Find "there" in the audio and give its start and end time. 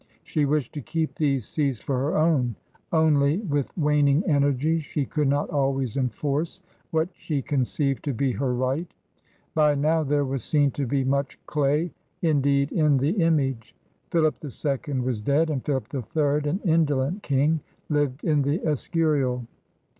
10.03-10.25